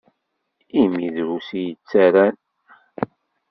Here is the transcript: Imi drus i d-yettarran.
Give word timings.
Imi 0.81 1.07
drus 1.15 1.47
i 1.61 1.63
d-yettarran. 1.67 2.35